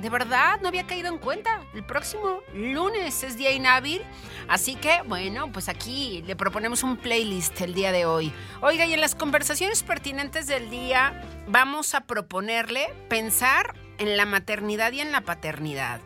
[0.00, 1.64] De verdad no había caído en cuenta.
[1.74, 4.02] El próximo lunes es día inhábil.
[4.48, 8.32] Así que, bueno, pues aquí le proponemos un playlist el día de hoy.
[8.62, 14.92] Oiga, y en las conversaciones pertinentes del día vamos a proponerle pensar en la maternidad
[14.92, 16.00] y en la paternidad.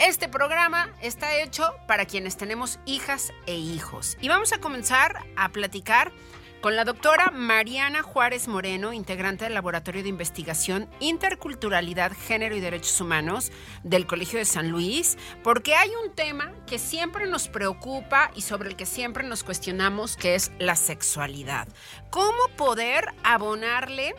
[0.00, 4.16] Este programa está hecho para quienes tenemos hijas e hijos.
[4.20, 6.10] Y vamos a comenzar a platicar
[6.64, 12.98] con la doctora Mariana Juárez Moreno, integrante del Laboratorio de Investigación Interculturalidad, Género y Derechos
[13.02, 18.40] Humanos del Colegio de San Luis, porque hay un tema que siempre nos preocupa y
[18.40, 21.68] sobre el que siempre nos cuestionamos, que es la sexualidad.
[22.08, 24.14] ¿Cómo poder abonarle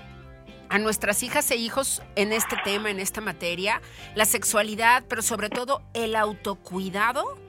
[0.69, 3.81] a nuestras hijas e hijos en este tema, en esta materia,
[4.13, 7.43] la sexualidad, pero sobre todo el autocuidado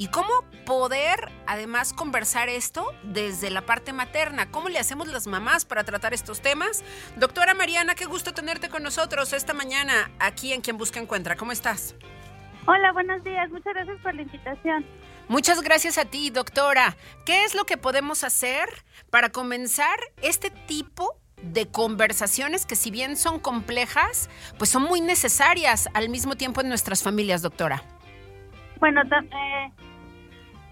[0.00, 0.30] y cómo
[0.64, 4.50] poder además conversar esto desde la parte materna.
[4.50, 6.82] ¿Cómo le hacemos las mamás para tratar estos temas?
[7.16, 11.36] Doctora Mariana, qué gusto tenerte con nosotros esta mañana aquí en Quien Busca Encuentra.
[11.36, 11.94] ¿Cómo estás?
[12.66, 13.50] Hola, buenos días.
[13.50, 14.86] Muchas gracias por la invitación.
[15.28, 16.96] Muchas gracias a ti, doctora.
[17.26, 18.70] ¿Qué es lo que podemos hacer
[19.10, 25.90] para comenzar este tipo de conversaciones que si bien son complejas, pues son muy necesarias
[25.92, 27.82] al mismo tiempo en nuestras familias, doctora?
[28.80, 29.72] Bueno, eh,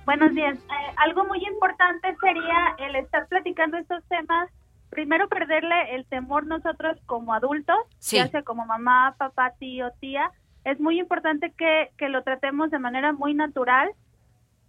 [0.09, 0.57] Buenos días.
[0.57, 4.49] Eh, algo muy importante sería el estar platicando estos temas.
[4.89, 10.31] Primero, perderle el temor nosotros como adultos, ya sea como mamá, papá, tío, tía.
[10.65, 13.91] Es muy importante que, que lo tratemos de manera muy natural.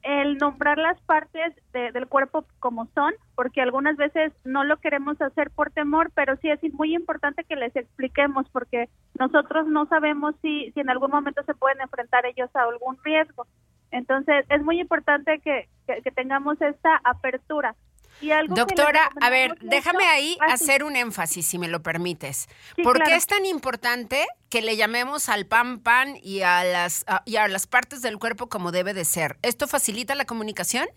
[0.02, 5.52] El nombrar las partes del cuerpo como son, porque algunas veces no lo queremos hacer
[5.52, 10.70] por temor, pero sí es muy importante que les expliquemos, porque nosotros no sabemos si,
[10.74, 13.48] si en algún momento se pueden enfrentar ellos a algún riesgo.
[13.92, 15.68] Entonces, es muy importante que,
[16.16, 17.76] tengamos esta apertura.
[18.22, 22.48] Y algo Doctora, a ver, déjame ahí ah, hacer un énfasis, si me lo permites.
[22.84, 27.38] ¿Por qué es tan importante que le llamemos al pan pan y a las, y
[27.38, 29.38] a las partes del cuerpo como debe de ser?
[29.42, 30.88] ¿Esto facilita la comunicación?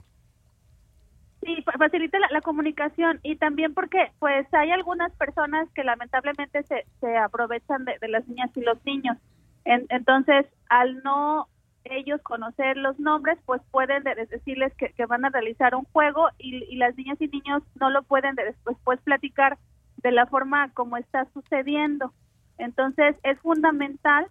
[1.42, 7.16] Sí, facilita la, comunicación y también porque pues hay algunas personas que lamentablemente se, se
[7.16, 9.16] aprovechan de, las niñas y los niños.
[9.64, 11.48] entonces, al no
[11.84, 16.96] ellos conocer los nombres, pues pueden decirles que, van a realizar un juego y, las
[16.96, 19.58] niñas y niños no lo pueden después platicar
[19.96, 22.12] de la forma como está sucediendo.
[22.58, 24.26] Entonces es fundamental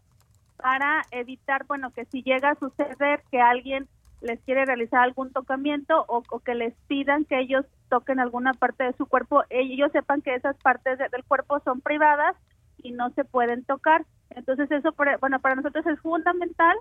[0.57, 3.88] para evitar, bueno, que si llega a suceder que alguien
[4.22, 8.94] les quiere realizar algún tocamiento o, que les pidan que ellos toquen alguna parte de
[8.94, 12.35] su cuerpo, ellos sepan que esas partes del cuerpo son privadas
[12.78, 14.06] y no se pueden tocar.
[14.29, 16.78] Entonces eso, bueno, para nosotros es fundamental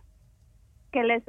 [0.90, 1.22] que les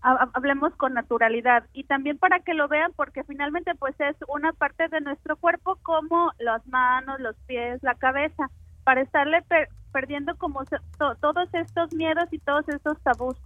[0.00, 4.88] hablemos con naturalidad y también para que lo vean porque finalmente pues es una parte
[4.88, 8.48] de nuestro cuerpo como las manos, los pies, la cabeza,
[8.84, 9.44] para estarle
[9.92, 10.62] perdiendo como
[11.20, 13.36] todos estos miedos y todos estos tabús.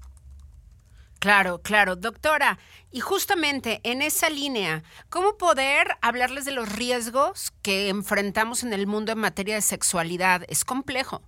[1.23, 1.95] Claro, claro.
[1.95, 2.59] Doctora,
[2.91, 8.89] y justamente en esa línea, ¿cómo poder hablarles de los riesgos que enfrentamos en el
[8.89, 10.43] mundo en materia de sexualidad?
[10.49, 11.23] Es complejo.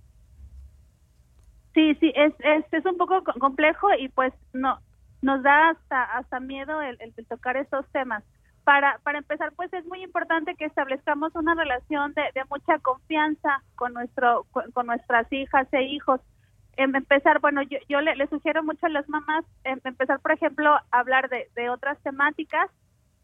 [1.75, 4.79] Sí, sí, es, es, es un poco complejo y pues no
[5.21, 8.23] nos da hasta hasta miedo el, tocar estos temas.
[8.63, 13.61] Para, para empezar, pues es muy importante que establezcamos una relación de, de mucha confianza
[13.75, 16.21] con nuestro con, nuestras hijas e hijos.
[16.77, 20.71] En empezar, bueno, yo, yo le, sugiero mucho a las mamás em, empezar, por ejemplo,
[20.71, 22.71] a hablar de, de otras temáticas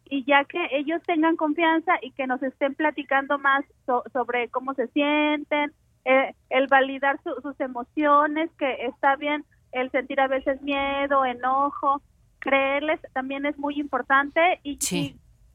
[0.04, 3.64] y ya que ellos tengan confianza y que nos estén platicando más
[4.12, 5.72] sobre cómo se sienten,
[6.04, 12.02] eh, el validar sus emociones, que está bien el sentir a veces miedo, enojo,
[12.38, 14.78] creerles también es muy importante y,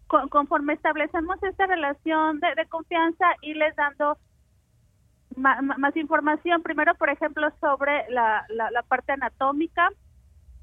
[0.08, 4.18] conforme establecemos esta relación de, confianza, irles dando
[5.36, 9.90] más, información, primero, por ejemplo, sobre la, la, parte anatómica,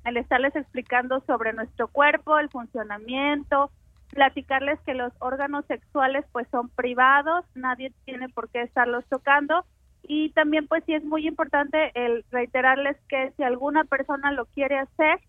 [0.04, 3.70] el estarles explicando sobre nuestro cuerpo, el funcionamiento,
[4.14, 9.64] platicarles que los órganos sexuales pues son privados, nadie tiene por qué estarlos tocando
[10.02, 14.78] y también pues sí es muy importante el reiterarles que si alguna persona lo quiere
[14.78, 15.20] hacer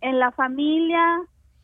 [0.00, 1.20] en la familia,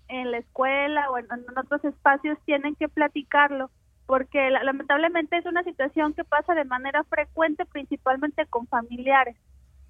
[0.09, 1.27] en la escuela o en,
[1.57, 3.71] otros espacios tienen que platicarlo
[4.07, 9.37] porque lamentablemente es una situación que pasa de manera frecuente principalmente con familiares.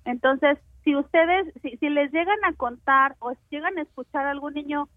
[0.04, 4.54] Entonces, si ustedes, si, si les llegan a contar o llegan a escuchar a algún
[4.54, 4.88] niño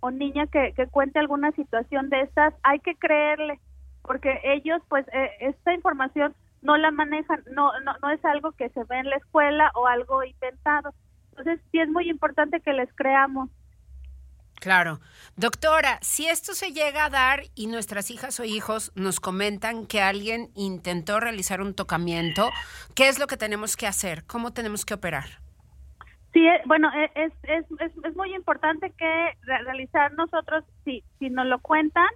[0.00, 3.60] o niña que, que cuente alguna situación de estas, hay que creerle,
[4.02, 8.68] porque ellos, pues, eh, esta información no la manejan, no, no, no es algo que
[8.70, 10.92] se ve en la escuela o algo inventado.
[11.30, 13.50] Entonces, sí es muy importante que les creamos.
[14.60, 15.00] Claro.
[15.36, 20.02] Doctora, si esto se llega a dar y nuestras hijas o hijos nos comentan que
[20.02, 22.50] alguien intentó realizar un tocamiento,
[22.94, 24.24] ¿qué es lo que tenemos que hacer?
[24.26, 25.40] ¿Cómo tenemos que operar?
[26.32, 31.30] Sí, eh, bueno, e, es, es, es, es muy importante que realizar nosotros, si, si
[31.30, 32.08] nos lo cuentan,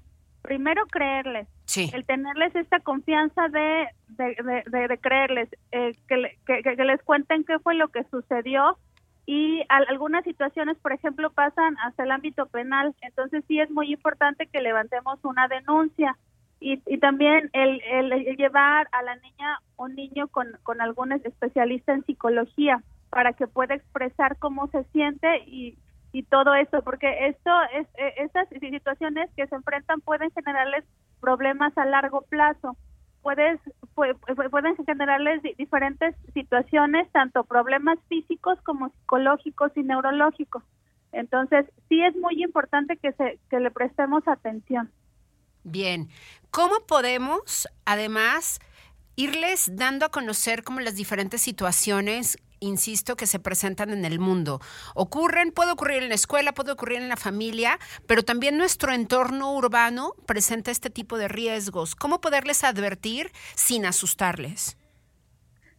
[0.42, 1.90] primero creerles, sí.
[1.94, 7.58] el tenerles esta confianza de, de, de, creerles, eh, que, que, que les cuenten qué
[7.58, 8.78] fue lo que sucedió,
[9.26, 12.94] y algunas situaciones, por ejemplo, pasan hasta el ámbito penal.
[13.00, 16.16] Entonces sí es muy importante que levantemos una denuncia
[16.60, 21.94] y, y también el, el, llevar a la niña o niño con, con algún especialista
[21.94, 22.82] en psicología
[23.14, 25.78] para que pueda expresar cómo se siente y,
[26.10, 30.84] y todo esto, porque esto es, e, estas situaciones que se enfrentan pueden generarles
[31.20, 32.76] problemas a largo plazo
[33.22, 33.60] puedes,
[33.94, 40.64] pueden generarles diferentes situaciones, tanto problemas físicos como psicológicos y neurológicos.
[41.12, 44.90] Entonces, sí es muy importante que, se, que le prestemos atención.
[45.62, 46.08] Bien,
[46.50, 48.58] ¿cómo podemos, además,
[49.16, 54.60] irles dando a conocer como las diferentes situaciones insisto, que se presentan en el mundo.
[54.94, 59.54] Ocurren, puede ocurrir en la escuela, puede ocurrir en la familia, pero también nuestro entorno
[59.54, 61.94] urbano presenta este tipo de riesgos.
[61.94, 64.78] ¿Cómo poderles advertir sin asustarles?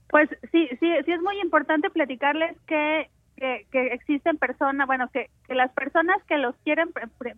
[0.09, 5.55] Pues sí, sí, sí es muy importante platicarles que, que, existen personas, bueno, que, que,
[5.55, 6.93] las personas que los quieren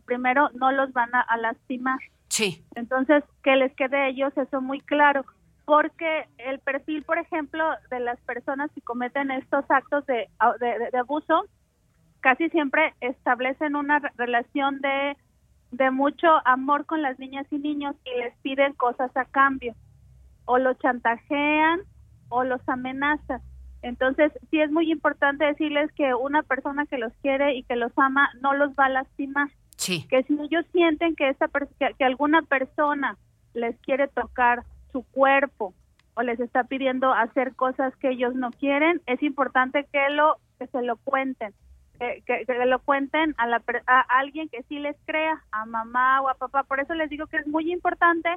[0.05, 1.99] primero no los van a, a lastimar.
[2.27, 2.63] Sí.
[2.75, 5.23] Entonces, que les quede a ellos eso muy claro
[5.67, 10.29] porque el perfil, por ejemplo, de las personas que cometen estos actos de,
[10.61, 11.43] de, abuso,
[12.21, 15.17] casi siempre establecen una relación de,
[15.71, 19.75] de mucho amor con las niñas y niños y les piden cosas a cambio,
[20.45, 21.81] o los chantajean
[22.29, 23.41] o los amenazan.
[23.81, 27.91] Entonces, sí es muy importante decirles que una persona que los quiere y que los
[27.97, 29.49] ama no los va a lastimar.
[29.75, 30.07] Sí.
[30.09, 31.49] Que si ellos sienten que, esta,
[31.97, 33.17] que alguna persona
[33.53, 34.63] les quiere tocar
[34.97, 35.75] su cuerpo
[36.15, 40.65] o les está pidiendo hacer cosas que ellos no quieren, es importante que lo que
[40.65, 41.53] se lo cuenten,
[41.99, 46.29] que, que, lo cuenten a, la, a alguien que sí les crea, a mamá o
[46.29, 46.63] a papá.
[46.63, 48.29] Por eso les digo que es muy importante,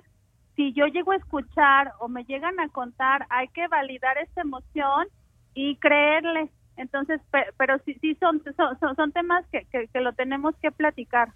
[0.54, 5.06] si yo llego a escuchar o me llegan a contar, hay que validar esta emoción
[5.54, 6.50] y creerle.
[6.76, 7.22] Entonces,
[7.56, 11.32] pero, sí, sí son, son, son temas que, que lo tenemos que platicar.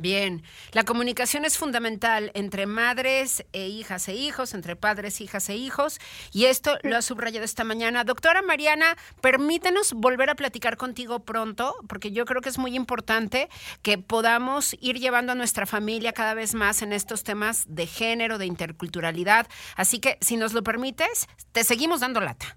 [0.00, 5.56] Bien, la comunicación es fundamental entre madres e hijas e hijos, entre padres, hijas e
[5.56, 5.98] hijos,
[6.32, 8.04] y esto lo ha subrayado esta mañana.
[8.04, 13.48] Doctora Mariana, permítenos volver a platicar contigo pronto, porque yo creo que es muy importante
[13.82, 18.38] que podamos ir llevando a nuestra familia cada vez más en estos temas de género,
[18.38, 19.48] de interculturalidad.
[19.74, 22.56] Así que, si nos lo permites, te seguimos dando lata.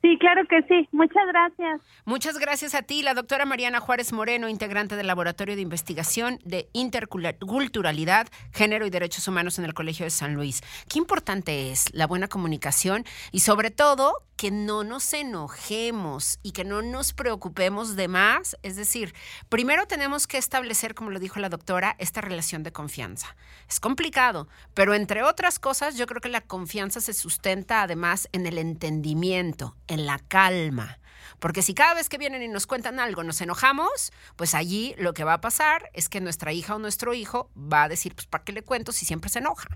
[0.00, 0.88] Sí, claro que sí.
[0.92, 1.80] Muchas gracias.
[2.04, 6.68] Muchas gracias a ti, la doctora Mariana Juárez Moreno, integrante del Laboratorio de Investigación de
[6.72, 10.62] Interculturalidad, Género y Derechos Humanos en el Colegio de San Luis.
[10.88, 16.62] Qué importante es la buena comunicación y sobre todo que no nos enojemos y que
[16.62, 18.56] no nos preocupemos de más.
[18.62, 19.12] Es decir,
[19.48, 23.36] primero tenemos que establecer, como lo dijo la doctora, esta relación de confianza.
[23.68, 28.46] Es complicado, pero entre otras cosas, yo creo que la confianza se sustenta además en
[28.46, 30.98] el entendimiento, en la calma.
[31.38, 35.14] Porque si cada vez que vienen y nos cuentan algo nos enojamos, pues allí lo
[35.14, 38.26] que va a pasar es que nuestra hija o nuestro hijo va a decir, pues
[38.26, 39.68] ¿para qué le cuento si siempre se enoja?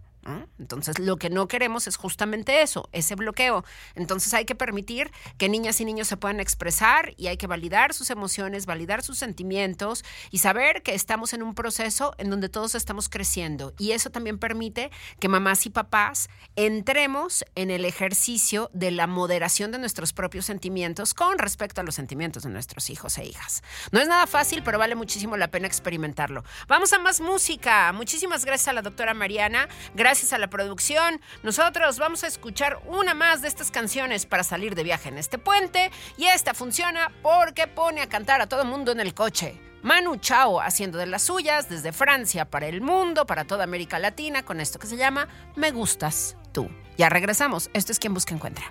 [0.58, 3.64] Entonces, lo que no queremos es justamente eso, ese bloqueo.
[3.94, 7.92] Entonces, hay que permitir que niñas y niños se puedan expresar y hay que validar
[7.92, 12.74] sus emociones, validar sus sentimientos y saber que estamos en un proceso en donde todos
[12.76, 13.74] estamos creciendo.
[13.78, 19.72] Y eso también permite que mamás y papás entremos en el ejercicio de la moderación
[19.72, 23.62] de nuestros propios sentimientos con respecto a los sentimientos de nuestros hijos e hijas.
[23.90, 26.44] No es nada fácil, pero vale muchísimo la pena experimentarlo.
[26.68, 27.92] Vamos a más música.
[27.92, 29.68] Muchísimas gracias a la doctora Mariana.
[29.94, 34.44] Gracias Gracias a la producción, nosotros vamos a escuchar una más de estas canciones para
[34.44, 38.66] salir de viaje en este puente y esta funciona porque pone a cantar a todo
[38.66, 39.58] mundo en el coche.
[39.82, 44.44] Manu Chao haciendo de las suyas desde Francia para el mundo, para toda América Latina,
[44.44, 46.68] con esto que se llama Me gustas tú.
[46.98, 47.70] Ya regresamos.
[47.72, 48.70] Esto es quien busca encuentra.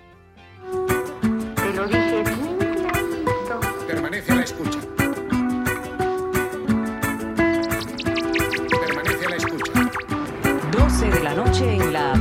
[11.61, 12.20] Love.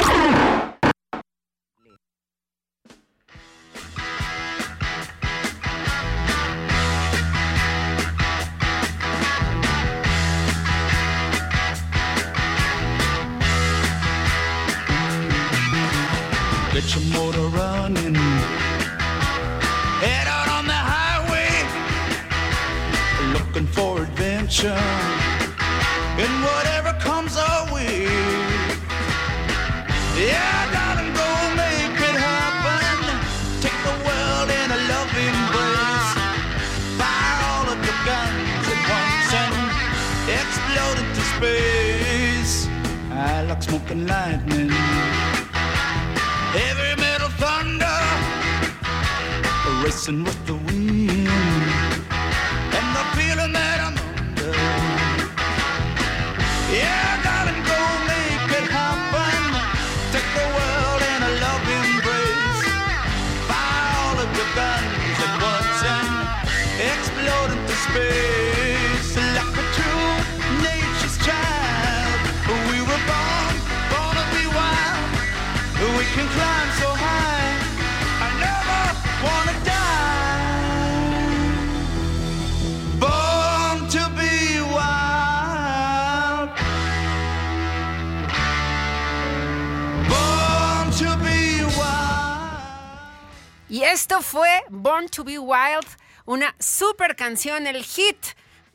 [93.81, 95.87] Y esto fue Born to Be Wild,
[96.25, 98.15] una super canción, el hit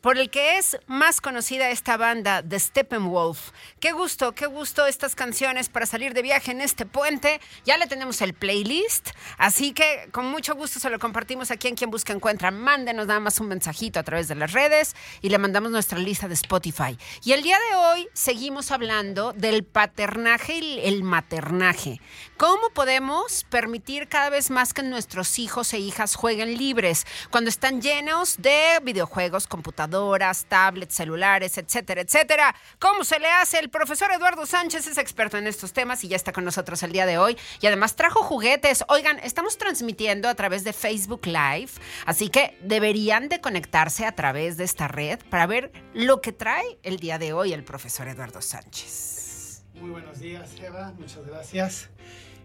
[0.00, 3.52] por el que es más conocida esta banda, The Steppenwolf.
[3.78, 7.42] Qué gusto, qué gusto estas canciones para salir de viaje en este puente.
[7.66, 11.74] Ya le tenemos el playlist, así que con mucho gusto se lo compartimos aquí en
[11.74, 12.50] Quien Busca Encuentra.
[12.50, 16.26] Mándenos nada más un mensajito a través de las redes y le mandamos nuestra lista
[16.26, 16.96] de Spotify.
[17.22, 22.00] Y el día de hoy seguimos hablando del paternaje y el maternaje.
[22.38, 27.82] ¿Cómo podemos permitir cada vez más que nuestros hijos e hijas jueguen libres cuando están
[27.82, 32.54] llenos de videojuegos, computadoras, tablets, celulares, etcétera, etcétera?
[32.78, 33.65] ¿Cómo se le hace?
[33.65, 36.92] El profesor Eduardo Sánchez es experto en estos temas y ya está con nosotros el
[36.92, 37.36] día de hoy.
[37.60, 38.84] Y además trajo juguetes.
[38.88, 41.70] Oigan, estamos transmitiendo a través de Facebook Live,
[42.04, 46.78] así que deberían de conectarse a través de esta red para ver lo que trae
[46.82, 49.64] el día de hoy el profesor Eduardo Sánchez.
[49.74, 50.92] Muy buenos días, Eva.
[50.98, 51.90] Muchas gracias.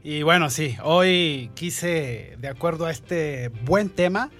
[0.04, 4.32] Y bueno, sí, hoy quise, de acuerdo a este buen tema,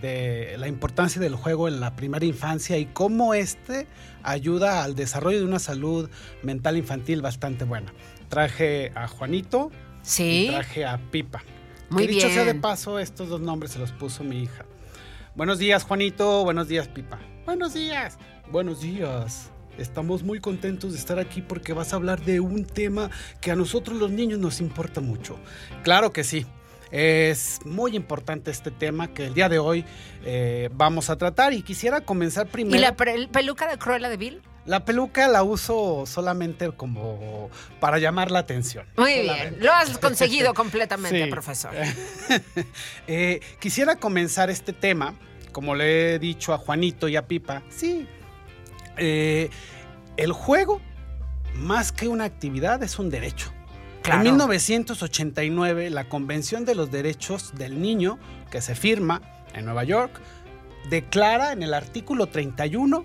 [0.00, 3.86] de la importancia del juego en la primera infancia y cómo este
[4.22, 6.08] ayuda al desarrollo de una salud
[6.42, 7.92] mental infantil bastante buena.
[8.28, 9.70] Traje a Juanito
[10.02, 10.46] Sí.
[10.46, 11.42] y traje a Pipa.
[11.90, 12.60] Muy que dicho sea de bien.
[12.60, 14.64] paso, estos dos nombres se los puso mi hija.
[15.34, 16.44] Buenos días, Juanito.
[16.44, 17.18] Buenos días, Pipa.
[17.46, 18.18] Buenos días.
[18.50, 19.50] Buenos días.
[19.78, 23.56] Estamos muy contentos de estar aquí porque vas a hablar de un tema que a
[23.56, 25.38] nosotros los niños nos importa mucho.
[25.84, 26.46] Claro que sí.
[26.90, 29.84] Es muy importante este tema que el día de hoy
[30.24, 32.76] eh, vamos a tratar y quisiera comenzar primero.
[32.76, 34.42] ¿Y la peluca de Cruella de Vil?
[34.64, 37.48] La peluca la uso solamente como
[37.80, 38.86] para llamar la atención.
[38.98, 39.50] Muy Solamente.
[39.50, 41.30] bien, lo has conseguido completamente, Sí.
[41.30, 41.72] profesor.
[43.06, 45.14] Eh, quisiera comenzar este tema,
[45.52, 47.62] como le he dicho a Juanito y a Pipa.
[47.70, 48.06] Sí.
[48.98, 49.48] eh,
[50.18, 50.80] el juego,
[51.54, 53.52] más que una actividad, es un derecho.
[54.08, 54.22] Claro.
[54.22, 58.18] En 1989, la Convención de los Derechos del Niño,
[58.50, 59.20] que se firma
[59.52, 60.18] en Nueva York,
[60.88, 63.04] declara en el artículo 31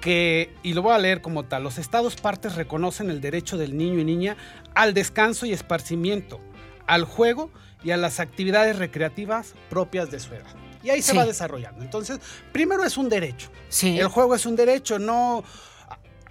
[0.00, 3.76] que, y lo voy a leer como tal, los estados partes reconocen el derecho del
[3.76, 4.36] niño y niña
[4.74, 6.40] al descanso y esparcimiento,
[6.88, 7.50] al juego
[7.84, 10.56] y a las actividades recreativas propias de su edad.
[10.82, 11.84] Y ahí se va desarrollando.
[11.84, 12.18] Entonces,
[12.50, 13.48] primero es un derecho.
[13.68, 14.00] Sí.
[14.00, 15.44] El juego es un derecho, no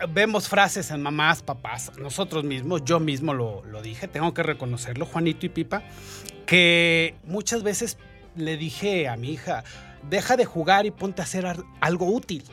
[0.09, 5.05] vemos frases en mamás, papás, nosotros mismos, yo mismo lo, lo dije, tengo que reconocerlo,
[5.05, 5.83] Juanito y Pipa,
[6.45, 7.97] que muchas veces
[8.35, 9.63] le dije a mi hija,
[10.09, 11.45] deja de jugar y ponte a hacer
[11.79, 12.43] algo útil.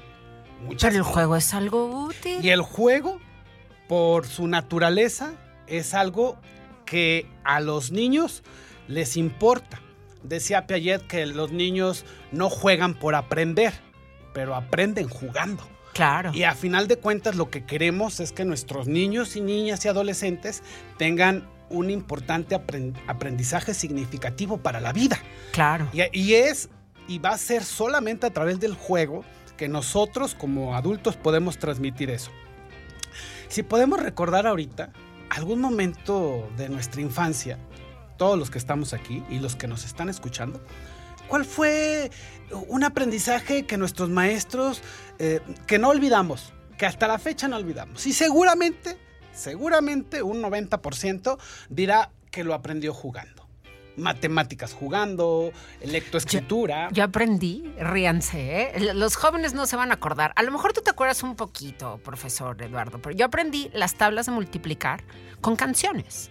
[0.63, 2.45] Muchas Pero el juego es algo útil.
[2.45, 3.21] y el juego,
[3.89, 5.35] por su naturaleza,
[5.67, 6.39] es algo
[6.85, 8.43] que a los niños
[8.89, 9.81] les importa.
[10.23, 13.73] Decía Piaget que los niños no juegan por aprender,
[14.35, 15.63] pero aprenden jugando.
[15.99, 16.31] Claro.
[16.33, 19.89] Y a final de cuentas lo que queremos es que nuestros niños y niñas y
[19.89, 20.63] adolescentes
[20.97, 25.19] tengan un importante apren- aprendizaje significativo para la vida.
[25.51, 25.89] Claro.
[25.93, 26.69] Y, y es
[27.09, 29.25] y va a ser solamente a través del juego
[29.57, 32.31] que nosotros como adultos podemos transmitir eso.
[33.49, 34.93] Si podemos recordar ahorita
[35.31, 37.59] algún momento de nuestra infancia,
[38.19, 40.61] todos los que estamos aquí y los que nos están escuchando,
[41.29, 42.11] ¿cuál fue
[42.69, 44.83] un aprendizaje que nuestros maestros,
[45.19, 48.07] eh, que no olvidamos, que hasta la fecha no olvidamos?
[48.07, 48.99] Y seguramente,
[49.33, 51.39] seguramente un 90%
[51.69, 53.47] dirá que lo aprendió jugando.
[53.97, 55.51] Matemáticas jugando,
[55.83, 56.89] lectoescritura.
[56.93, 58.95] Yo aprendí, ríanse, ¿eh?
[58.95, 60.33] Los jóvenes no se van a acordar.
[60.37, 64.27] A lo mejor tú te acuerdas un poquito, profesor Eduardo, pero yo aprendí las tablas
[64.27, 65.03] de multiplicar
[65.41, 66.31] con canciones.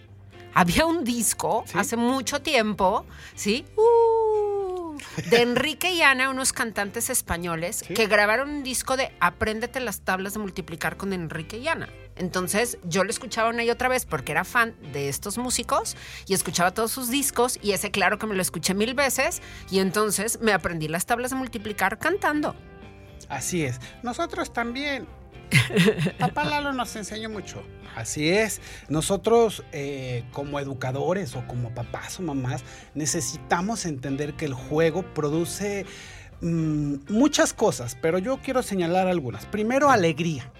[0.54, 1.78] había un disco Sí.
[1.78, 3.66] hace mucho tiempo, ¿sí?
[3.76, 3.82] Uh,
[5.30, 7.94] de Enrique y Ana, unos cantantes españoles, Sí.
[7.94, 11.88] que grabaron un disco de Apréndete las tablas de multiplicar con Enrique y Ana.
[12.16, 16.34] Entonces yo lo escuchaba una y otra vez porque era fan de estos músicos y
[16.34, 20.40] escuchaba todos sus discos y ese claro que me lo escuché mil veces y entonces
[20.40, 22.56] me aprendí las tablas de multiplicar cantando.
[23.28, 23.80] Así es.
[24.02, 25.06] Nosotros también.
[26.18, 27.62] Papá Lalo nos enseñó mucho.
[27.96, 28.60] Así es.
[28.88, 32.62] Nosotros eh, como educadores o como papás o mamás
[32.94, 35.86] necesitamos entender que el juego produce
[36.40, 39.46] mm, muchas cosas, pero yo quiero señalar algunas.
[39.46, 40.52] Primero, alegría.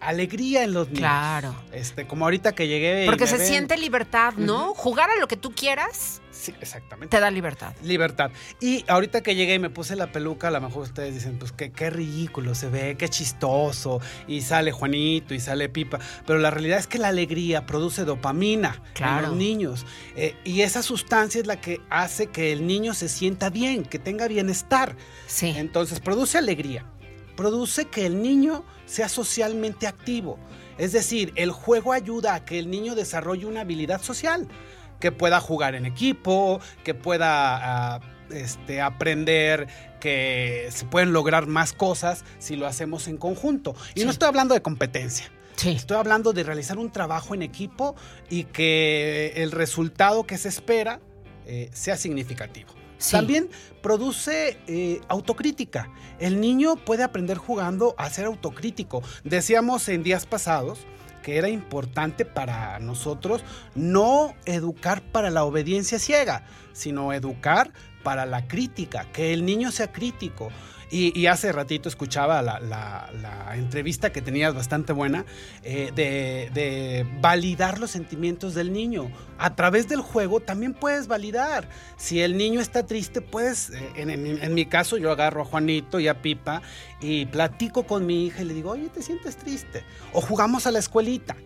[0.00, 1.00] Alegría en los niños.
[1.00, 1.54] Claro.
[1.72, 3.06] Este, como ahorita que llegué.
[3.06, 4.74] Porque se ven- siente libertad, ¿no?
[4.74, 7.16] Jugar a lo que tú quieras Sí, exactamente.
[7.16, 7.74] te da libertad.
[7.82, 8.30] Libertad.
[8.60, 11.50] Y ahorita que llegué y me puse la peluca, a lo mejor ustedes dicen, pues
[11.50, 14.00] qué, qué ridículo se ve, qué chistoso.
[14.28, 15.98] Y sale Juanito y sale Pipa.
[16.26, 19.28] Pero la realidad es que la alegría produce dopamina en Claro.
[19.28, 19.86] los niños.
[20.14, 23.98] Eh, y esa sustancia es la que hace que el niño se sienta bien, que
[23.98, 24.94] tenga bienestar.
[25.26, 25.54] Sí.
[25.56, 26.84] Entonces produce alegría.
[27.36, 30.38] Produce que el niño sea socialmente activo.
[30.78, 34.48] Es decir, el juego ayuda a que el niño desarrolle una habilidad social,
[35.00, 39.68] que pueda jugar en equipo, que pueda ah, este, aprender
[40.00, 43.74] que se pueden lograr más cosas si lo hacemos en conjunto.
[43.94, 45.30] Y no estoy hablando de competencia.
[45.56, 45.70] Sí.
[45.70, 47.96] Estoy hablando de realizar un trabajo en equipo
[48.28, 51.00] y que el resultado que se espera
[51.46, 52.70] eh, sea significativo.
[52.98, 53.12] Sí.
[53.12, 53.50] También
[53.82, 55.90] produce eh, autocrítica.
[56.18, 59.02] El niño puede aprender jugando a ser autocrítico.
[59.22, 60.86] Decíamos en días pasados
[61.22, 63.42] que era importante para nosotros
[63.74, 67.72] no educar para la obediencia ciega, sino educar
[68.04, 70.50] para la crítica, que el niño sea crítico.
[70.88, 73.10] Y, hace ratito escuchaba la,
[73.54, 75.24] entrevista que tenías bastante buena
[75.64, 79.10] eh, de, validar los sentimientos del niño.
[79.38, 81.68] A través del juego también puedes validar.
[81.96, 85.44] Si el niño está triste, puedes, eh, en, en- en mi caso yo agarro a
[85.44, 86.62] Juanito y a Pipa
[87.00, 89.82] y platico con mi hija y le digo, oye, ¿te sientes triste?
[90.12, 91.36] O jugamos a la escuelita.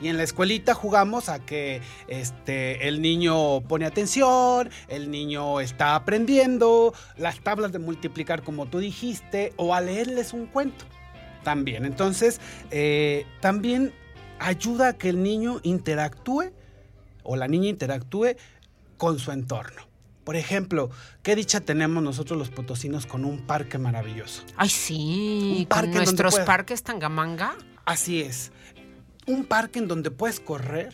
[0.00, 5.94] Y en la escuelita jugamos a que este, el niño pone atención, el niño está
[5.94, 10.84] aprendiendo, las tablas de multiplicar como tú dijiste, o a leerles un cuento
[11.44, 11.84] también.
[11.84, 13.92] Entonces, eh, también
[14.38, 16.50] ayuda a que el niño interactúe
[17.22, 18.36] o la niña interactúe
[18.96, 19.82] con su entorno.
[20.24, 20.90] Por ejemplo,
[21.22, 24.44] qué dicha tenemos nosotros los potosinos con un parque maravilloso.
[24.56, 27.54] Ay, sí, Un parque con nuestros puedas- parques Tangamanga.
[27.84, 28.52] Así es.
[29.30, 30.92] Un parque en donde puedes correr,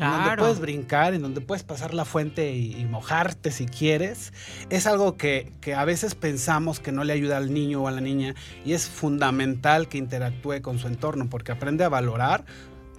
[0.00, 4.32] en donde puedes brincar, en donde puedes pasar la fuente y, y mojarte si quieres.
[4.70, 7.90] Es algo que, que a veces pensamos que no le ayuda al niño o a
[7.90, 12.44] la niña y es fundamental que interactúe con su entorno porque aprende a valorar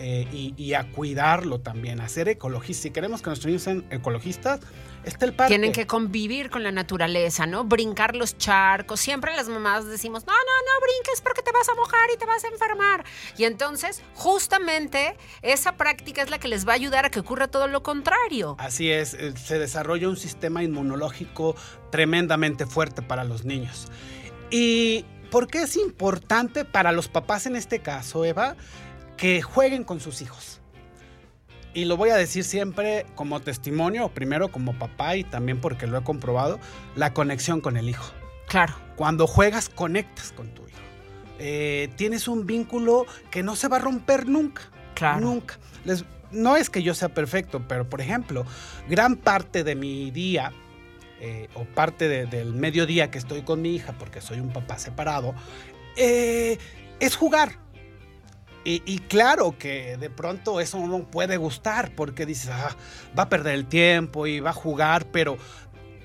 [0.02, 2.84] eh, y, y a cuidarlo también, a ser ecologista.
[2.84, 4.62] Si queremos que nuestros niños sean ecologistas,
[5.04, 5.52] está el parque.
[5.52, 7.66] Tienen que convivir con la naturaleza, ¿no?
[7.66, 9.02] Brincar los charcos.
[9.02, 12.26] Siempre las mamás decimos, no, no, no brinques porque te vas a mojar y te
[12.26, 13.04] vas a enfermar.
[13.38, 17.50] Y entonces, justamente, esa práctica es la que les va a ayudar a que ocurra
[17.50, 18.56] todo lo contrario.
[18.58, 21.58] Así es, eh, se desarrolla un sistema inmunológico
[21.92, 23.88] tremendamente fuerte para los niños.
[24.50, 28.56] ¿Y por qué es importante para los papás en este caso, Eva,
[29.20, 30.62] que jueguen con sus hijos?
[31.74, 35.98] Y lo voy a decir siempre como testimonio, primero como papá y también porque lo
[36.00, 36.60] he comprobado,
[36.96, 38.12] la conexión con el hijo.
[38.48, 38.74] Claro.
[38.96, 40.80] Cuando juegas, conectas con tu hijo.
[41.38, 44.64] Eh, tienes un vínculo que no se va a romper nunca.
[44.96, 45.20] Claro.
[45.22, 45.60] Nunca.
[45.86, 48.46] Les- no es que yo sea perfecto, pero por ejemplo,
[48.90, 50.52] gran parte de mi día,
[51.22, 54.78] eh, o parte de- del mediodía que estoy con mi hija, porque soy un papá
[54.80, 55.34] separado,
[55.96, 56.58] eh,
[57.00, 57.58] es jugar.
[58.72, 62.76] Y, claro que de pronto eso no puede gustar, porque dices, "Ah,
[63.18, 65.38] va a perder el tiempo y va a jugar, pero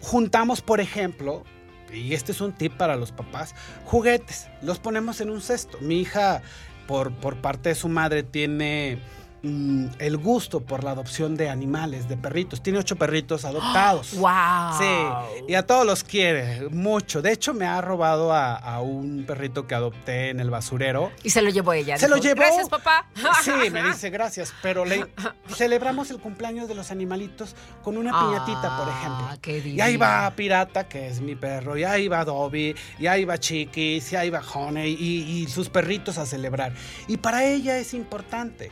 [0.00, 1.44] juntamos, por ejemplo,
[1.92, 5.77] y este es un tip para los papás, juguetes, los ponemos en un cesto.
[5.83, 6.40] Mi hija,
[6.87, 8.98] por, por parte de su madre, tiene
[9.44, 12.62] mm, el gusto por la adopción de animales, de perritos.
[12.62, 14.14] Tiene ocho perritos adoptados.
[14.16, 14.78] ¡Wow!
[14.78, 17.22] Sí, y a todos los quiere mucho.
[17.22, 21.12] De hecho, me ha robado a, a un perrito que adopté en el basurero.
[21.22, 21.96] Y se lo llevó ella.
[21.98, 22.40] Se lo llevó.
[22.40, 23.07] Gracias, papá.
[23.42, 25.07] Sí, me dice gracias, pero le
[25.48, 29.26] celebramos el cumpleaños de los animalitos con una piñatita, por ejemplo.
[29.28, 30.33] Ah, qué Y ahí va.
[30.35, 34.30] Pirata, que es mi perro, y ahí va Dobby, y ahí va Chiquis, y ahí
[34.30, 36.72] va Honey, y, y sus perritos a celebrar.
[37.07, 38.70] Y para ella es importante.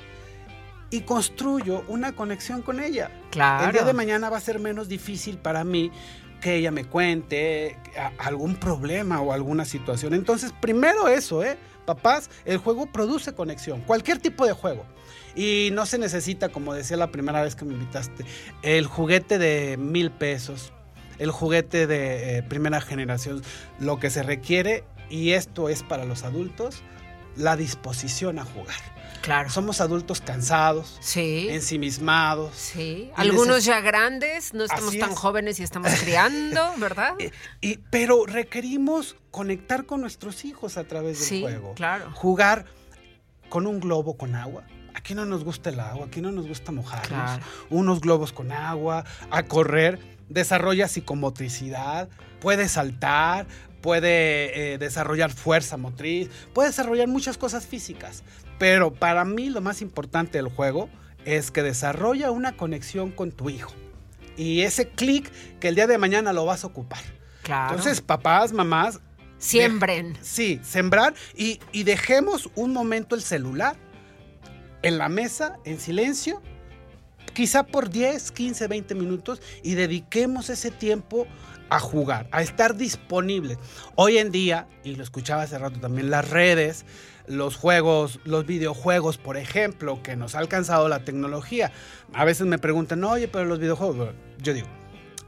[0.92, 3.10] Y construyo una conexión con ella.
[3.30, 3.66] Claro.
[3.66, 5.90] El día de mañana va a ser menos difícil para mí
[6.40, 7.78] que ella me cuente
[8.18, 10.12] algún problema o alguna situación.
[10.12, 11.56] Entonces, primero eso, ¿eh?
[11.84, 14.84] papás, el juego produce conexión, cualquier tipo de juego.
[15.34, 18.24] Y no se necesita, como decía la primera vez que me invitaste,
[18.62, 20.72] el juguete de mil pesos,
[21.18, 23.42] el juguete de eh, primera generación.
[23.78, 26.82] Lo que se requiere, y esto es para los adultos,
[27.36, 29.01] la disposición a jugar.
[29.22, 29.48] Claro.
[29.50, 31.46] Somos adultos cansados, Sí.
[31.50, 32.54] ensimismados.
[32.56, 33.10] Sí.
[33.16, 35.18] Algunos ya grandes, no estamos Así tan es.
[35.18, 37.14] jóvenes y estamos criando, ¿verdad?
[37.20, 37.30] Eh,
[37.60, 41.74] y- pero requerimos conectar con nuestros hijos a través del Sí, juego.
[41.74, 42.10] claro.
[42.14, 42.66] Jugar
[43.48, 44.64] con un globo con agua.
[44.94, 47.08] Aquí no nos gusta el agua, aquí no nos gusta mojarnos.
[47.08, 47.44] Claro.
[47.70, 52.08] Unos globos con agua, a correr, desarrolla psicomotricidad,
[52.40, 53.46] puede saltar,
[53.80, 58.22] puede eh, desarrollar fuerza motriz, puede desarrollar muchas cosas físicas.
[58.62, 60.88] Pero para mí lo más importante del juego
[61.24, 63.72] es que desarrolla una conexión con tu hijo.
[64.36, 67.00] Y ese clic que el día de mañana lo vas a ocupar.
[67.42, 67.70] Claro.
[67.70, 69.00] Entonces, papás, mamás,
[69.38, 70.16] Siembren.
[70.22, 73.74] Sí, sembrar y, y dejemos un momento el celular
[74.82, 76.40] en la mesa, en silencio,
[77.34, 81.26] quizá por 10, 15, 20 minutos y dediquemos ese tiempo
[81.68, 83.58] a jugar, a estar disponibles.
[83.96, 86.84] Hoy en día, y lo escuchaba hace rato también, las redes,
[87.26, 91.72] los juegos, los videojuegos, por ejemplo, que nos ha alcanzado la tecnología.
[92.12, 94.68] A veces me preguntan, oye, pero los videojuegos, yo digo,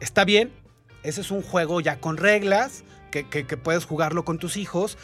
[0.00, 0.52] está bien,
[1.02, 4.98] ese es un juego ya con reglas, que puedes jugarlo con tus hijos,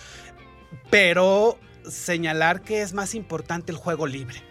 [0.90, 4.42] pero señalar que es más importante el juego libre.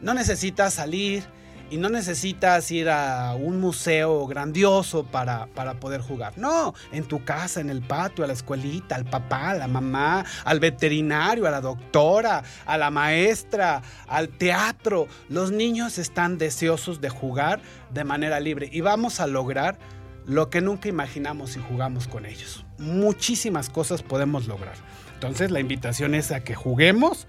[0.00, 1.24] No necesitas salir
[1.70, 6.36] y no necesitas ir a un museo grandioso para, para poder jugar.
[6.36, 10.24] No, en tu casa, en el patio, a la escuelita, al papá, a la mamá,
[10.44, 15.08] al veterinario, a la doctora, a la maestra, al teatro.
[15.28, 17.60] Los niños están deseosos de jugar
[17.92, 19.78] de manera libre y vamos a lograr
[20.26, 22.64] lo que nunca imaginamos si jugamos con ellos.
[22.78, 24.76] Muchísimas cosas podemos lograr.
[25.14, 27.26] Entonces la invitación es a que juguemos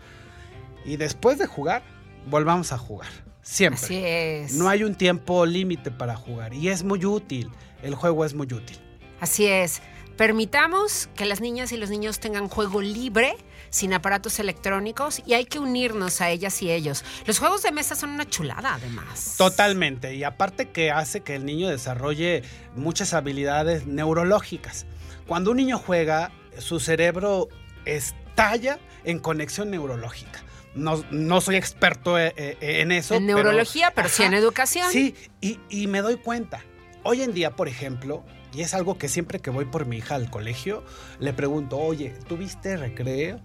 [0.86, 1.84] y después de jugar,
[2.28, 3.10] volvamos a jugar.
[3.46, 3.86] Siempre.
[3.86, 4.54] Así es.
[4.56, 7.52] No hay un tiempo límite para jugar y es muy útil.
[7.84, 8.80] El juego es muy útil.
[9.20, 9.82] Así es.
[10.18, 13.36] Permitamos que las niñas y los niños tengan juego libre,
[13.70, 17.04] sin aparatos electrónicos, y hay que unirnos a ellas y ellos.
[17.26, 19.36] Los juegos de mesa son una chulada, además.
[19.38, 20.16] Totalmente.
[20.16, 22.44] Y aparte que hace que el niño desarrolle
[22.76, 24.86] muchas habilidades neurológicas.
[25.28, 27.50] Cuando un niño juega, su cerebro
[27.84, 30.45] estalla en conexión neurológica.
[30.76, 33.16] No, no soy experto eh, eh, en eso.
[33.16, 34.92] En neurología, pero sí en educación.
[34.92, 36.62] Sí, y, y me doy cuenta.
[37.04, 40.16] Hoy en día, por ejemplo, y es algo que siempre que voy por mi hija
[40.16, 40.84] al colegio,
[41.20, 43.40] le pregunto, oye, ¿tuviste recreo?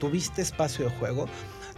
[0.00, 1.28] ¿Tuviste espacio de juego?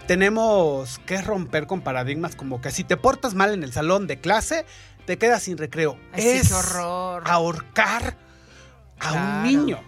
[0.07, 4.21] Tenemos que romper con paradigmas como que si te portas mal en el salón de
[4.21, 4.65] clase,
[5.05, 5.99] te quedas sin recreo.
[6.13, 7.23] Ay, es horror.
[7.27, 8.17] ahorcar
[9.01, 9.27] a Claro.
[9.27, 9.81] un niño.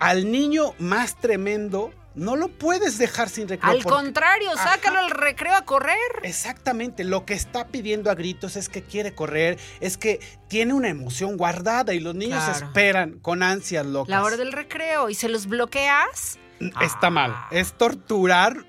[0.00, 3.70] Al niño más tremendo no lo puedes dejar sin recreo.
[3.70, 4.74] Al porque- contrario, Ajá.
[4.74, 5.96] sácalo al recreo a correr.
[6.22, 10.88] Exactamente, lo que está pidiendo a gritos es que quiere correr, es que tiene una
[10.88, 12.66] emoción guardada y los niños Claro.
[12.66, 14.10] esperan con ansias locas.
[14.10, 16.38] La hora del recreo y se los bloqueas.
[16.82, 18.66] Está mal, es torturar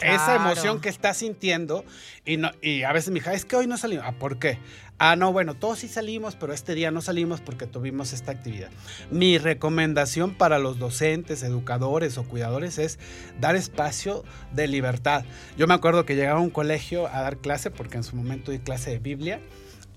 [0.00, 1.84] esa emoción que está sintiendo
[2.26, 4.04] y, no, y a veces mi hija, es que hoy no salimos.
[4.06, 4.58] Ah, ¿por qué?
[4.98, 8.70] Ah, no, bueno, todos sí salimos, pero este día no salimos porque tuvimos esta actividad.
[9.10, 13.00] Mi recomendación para los docentes, educadores o cuidadores es
[13.40, 15.24] dar espacio de libertad.
[15.58, 18.52] Yo me acuerdo que llegaba a un colegio a dar clase, porque en su momento
[18.52, 19.40] di clase de Biblia,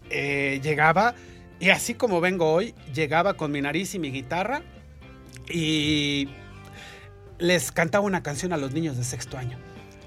[0.10, 1.13] eh, llegaba
[1.60, 4.62] y así como vengo hoy, llegaba con mi nariz y mi guitarra
[5.49, 6.27] y
[7.39, 9.57] les cantaba una canción a los niños de sexto año.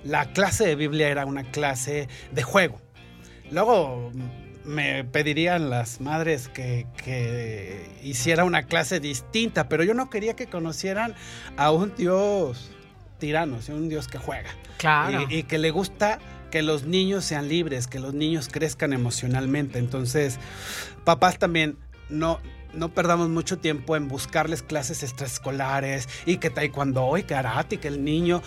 [0.05, 2.81] La clase de Biblia era una clase de juego.
[3.51, 4.13] Luego
[4.65, 10.47] me pedirían las madres que, que hiciera una clase distinta, pero yo no quería que
[10.47, 11.15] conocieran
[11.57, 12.71] a un Dios
[13.19, 14.51] tirano, sino un Dios que juega.
[14.79, 15.27] Claro.
[15.29, 16.19] Y, y que le gusta
[16.51, 19.79] que los niños sean libres, que los niños crezcan emocionalmente.
[19.79, 20.39] Entonces,
[21.05, 22.41] papás también no,
[22.75, 27.89] no perdamos mucho tiempo en buscarles clases extraescolares y que taekwondo y karate, y que
[27.89, 28.43] el niño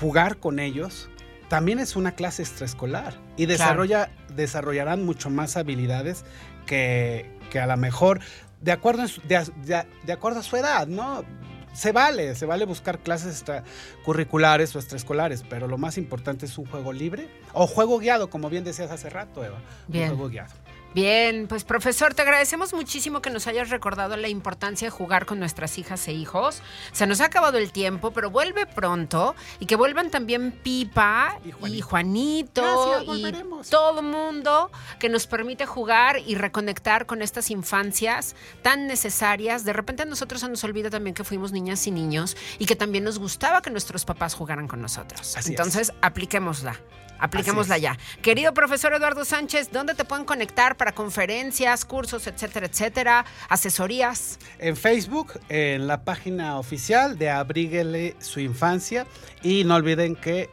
[0.00, 1.08] jugar con ellos
[1.52, 6.24] también es una clase extraescolar y desarrolla, desarrollarán mucho más habilidades
[6.64, 8.20] que, que a lo mejor
[8.62, 11.24] de acuerdo, su- de, de- de acuerdo a su edad, ¿no?
[11.74, 16.64] Se vale, se vale buscar clases extracurriculares o extraescolares, pero lo más importante es un
[16.64, 19.58] juego libre o juego guiado, como bien decías hace rato, Eva.
[19.88, 20.04] Bien.
[20.10, 20.52] Un juego guiado.
[20.94, 25.38] Bien, pues profesor, te agradecemos muchísimo que nos hayas recordado la importancia de jugar con
[25.38, 26.60] nuestras hijas e hijos.
[26.92, 31.48] Se nos ha acabado el tiempo, pero vuelve pronto y que vuelvan también Pipa Y
[31.48, 31.82] y Juanito.
[31.82, 38.86] Juanito, Gracias, y todo mundo que nos permite jugar y reconectar con estas infancias tan
[38.86, 39.64] necesarias.
[39.64, 42.76] De repente a nosotros se nos olvida también que fuimos niñas y niños y que
[42.76, 45.36] también nos gustaba que nuestros papás jugaran con nosotros.
[45.36, 45.46] Así es.
[45.48, 46.78] Entonces, apliquémosla.
[47.22, 47.96] Apliquémosla ya.
[48.20, 53.24] Querido profesor Eduardo Sánchez, ¿dónde te pueden conectar para conferencias, cursos, etcétera, etcétera?
[53.48, 54.40] Asesorías.
[54.58, 59.06] En Facebook, en la página oficial de Abríguele su infancia.
[59.40, 60.50] Y no olviden que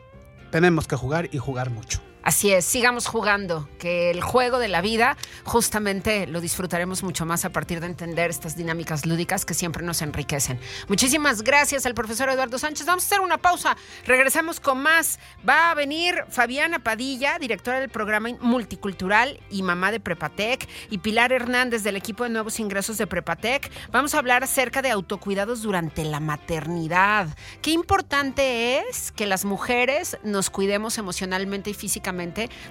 [0.52, 2.02] tenemos que jugar y jugar mucho.
[2.30, 7.44] Así es, sigamos jugando, que el juego de la vida justamente lo disfrutaremos mucho más
[7.44, 10.60] a partir de entender estas dinámicas lúdicas que siempre nos enriquecen.
[10.88, 12.86] Muchísimas gracias al profesor Eduardo Sánchez.
[12.86, 15.18] Vamos a hacer una pausa, regresamos con más.
[15.48, 21.34] Va a venir Fabiana Padilla, directora del programa multicultural y mamá de Prepatec, y Pilar
[21.34, 23.72] Hernández del equipo de nuevos ingresos de Prepatec.
[23.92, 27.36] Vamos a hablar acerca de autocuidados durante la maternidad.
[27.63, 32.19] Qué importante es que las mujeres nos cuidemos emocionalmente y físicamente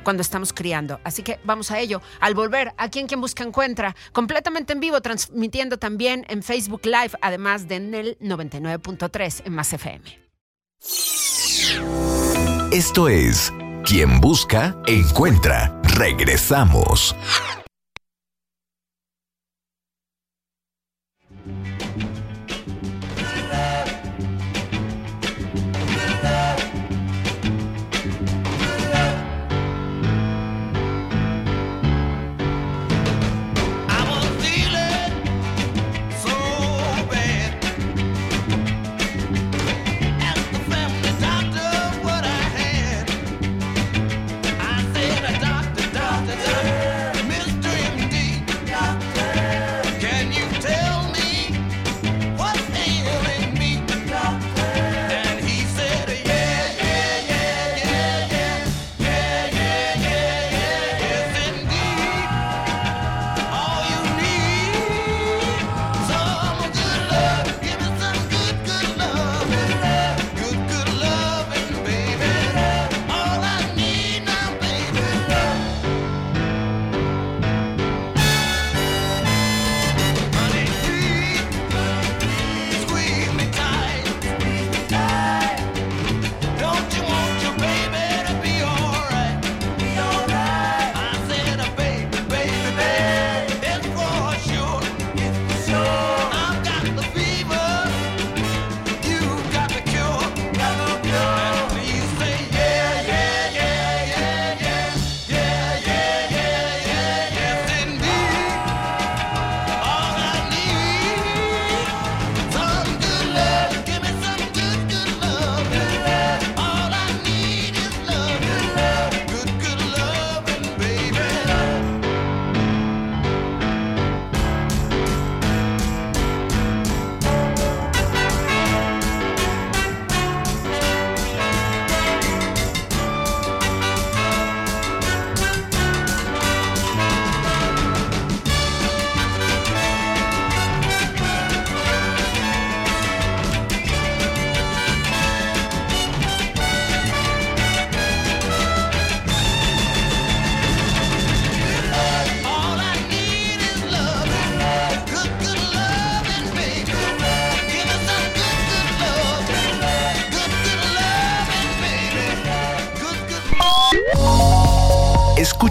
[0.02, 1.00] cuando estamos criando.
[1.04, 2.02] Así que vamos a ello.
[2.20, 7.12] Al volver, aquí en Quien Busca Encuentra, completamente en vivo, transmitiendo también en Facebook Live,
[7.20, 10.18] además de en el 99.3 en Más FM.
[12.70, 13.52] Esto es
[13.84, 15.80] Quien Busca, Encuentra.
[15.96, 17.16] Regresamos.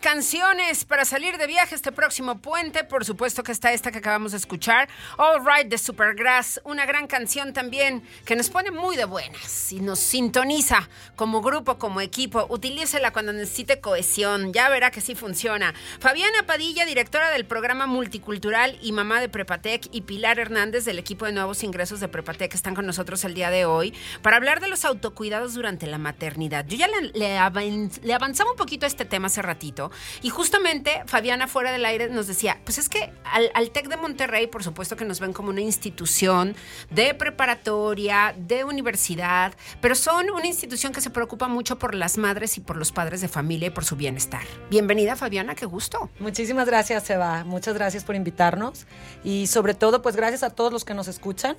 [0.00, 4.30] Canciones para salir de viaje este próximo puente, por supuesto que está esta que acabamos
[4.30, 9.06] de escuchar, All Right de Supergrass, una gran canción también que nos pone muy de
[9.06, 12.46] buenas y nos sintoniza como grupo, como equipo.
[12.48, 15.74] Utilícela cuando necesite cohesión, ya verá que sí funciona.
[15.98, 21.26] Fabiana Padilla, directora del programa multicultural y mamá de Prepatec, y Pilar Hernández del equipo
[21.26, 24.68] de nuevos ingresos de Prepatec están con nosotros el día de hoy para hablar de
[24.68, 26.64] los autocuidados durante la maternidad.
[26.66, 29.87] Yo ya le, le avan- le avanzaba un poquito a este tema hace hace
[30.22, 33.96] Y justamente Fabiana fuera del aire nos decía, pues es que al, al TEC de
[33.96, 36.56] Monterrey, por supuesto que nos ven como una institución
[36.90, 42.56] de preparatoria, de universidad, pero son una institución que se preocupa mucho por las madres
[42.56, 44.42] y por los padres de familia y por su bienestar.
[44.70, 46.10] Bienvenida Fabiana, qué gusto.
[46.18, 47.44] Muchísimas gracias, Seba.
[47.44, 48.86] Muchas gracias por invitarnos
[49.24, 51.56] y sobre todo, pues gracias a todos los que nos escuchan.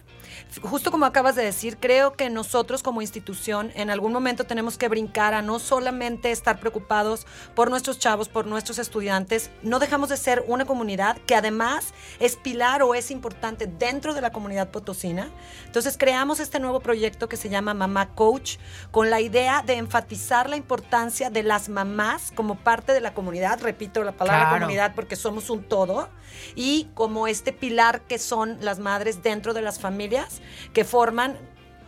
[0.61, 4.87] Justo como acabas de decir, creo que nosotros como institución en algún momento tenemos que
[4.87, 10.17] brincar a no solamente estar preocupados por nuestros chavos, por nuestros estudiantes, no dejamos de
[10.17, 15.29] ser una comunidad que además es pilar o es importante dentro de la comunidad potosina.
[15.65, 18.57] Entonces creamos este nuevo proyecto que se llama Mamá Coach
[18.91, 23.61] con la idea de enfatizar la importancia de las mamás como parte de la comunidad,
[23.61, 24.59] repito la palabra Claro.
[24.59, 26.09] comunidad porque somos un todo,
[26.55, 30.41] y como este pilar que son las madres dentro de las familias
[30.73, 31.37] que forman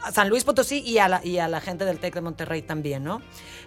[0.03, 2.61] a San Luis Potosí y a, la, y a la gente del TEC de Monterrey
[2.61, 3.21] también, ¿no?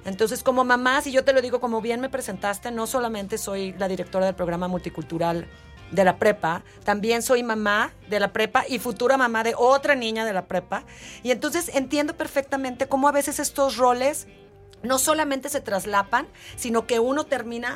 [0.05, 3.72] Entonces, como mamás, y yo te lo digo como bien me presentaste, no solamente soy
[3.74, 5.47] la directora del programa multicultural
[5.91, 10.24] de la prepa, también soy mamá de la prepa y futura mamá de otra niña
[10.24, 10.85] de la prepa.
[11.22, 14.26] Y entonces entiendo perfectamente cómo a veces estos roles
[14.82, 17.74] no solamente se traslapan, sino que uno termina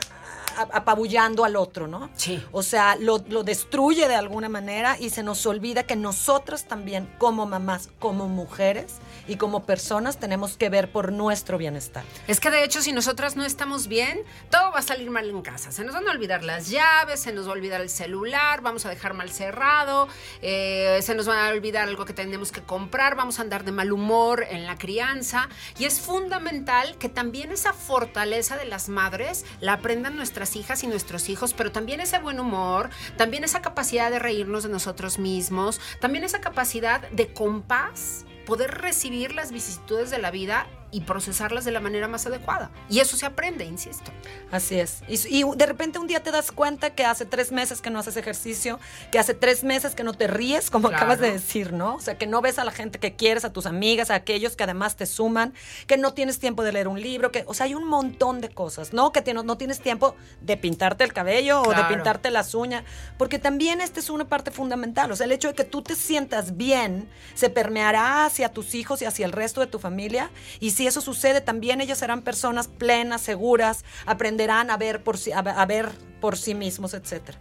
[0.59, 2.11] apabullando al otro, ¿no?
[2.17, 2.43] Sí.
[2.53, 7.09] O sea, lo, lo destruye de alguna manera y se nos olvida que nosotras también,
[7.19, 8.95] como mamás, como mujeres
[9.27, 12.05] y como personas, tenemos que ver por nuestro bienestar.
[12.27, 15.43] Es que de hecho, si nosotras no estamos bien, todo va a salir mal en
[15.43, 15.73] casa.
[15.73, 18.87] Se nos van a olvidar las llaves, se nos va a olvidar el celular, vamos
[18.87, 20.09] a dejar mal cerrado,
[20.43, 23.73] eh, se nos va a olvidar algo que tenemos que comprar, vamos a andar de
[23.73, 25.49] mal humor en la crianza.
[25.79, 30.87] Y es fundamental que también esa fortaleza de las madres la aprendan nuestras hijas y
[30.87, 35.81] nuestros hijos, pero también ese buen humor, también esa capacidad de reírnos de nosotros mismos,
[36.01, 41.71] también esa capacidad de compás poder recibir las vicisitudes de la vida y procesarlas de
[41.73, 42.71] la manera más adecuada.
[42.89, 44.11] Y eso se aprende, insisto.
[44.51, 45.03] Así es.
[45.09, 47.99] Y, y de repente un día te das cuenta que hace tres meses que no
[47.99, 48.81] haces ejercicio,
[49.13, 50.97] que hace tres meses que no te ríes, como Claro.
[51.05, 51.97] acabas de decir, ¿no?
[51.97, 54.57] O sea, que no ves a la gente que quieres, a tus amigas, a aquellos
[54.57, 55.53] que además te suman,
[55.87, 58.49] que no tienes tiempo de leer un libro, que, o sea, hay un montón de
[58.49, 59.13] cosas, ¿no?
[59.13, 61.95] Que tienes- no tienes tiempo de pintarte el cabello o de Claro.
[61.95, 62.85] pintarte las uñas,
[63.19, 65.13] porque también esta es una parte fundamental.
[65.13, 69.03] O sea, el hecho de que tú te sientas bien se permeará hacia tus hijos
[69.03, 70.31] y hacia el resto de tu familia.
[70.61, 75.33] Y si eso sucede, también ellos serán personas plenas, seguras, aprenderán a ver por sí,
[75.33, 77.37] a, ver por sí mismos, etcétera.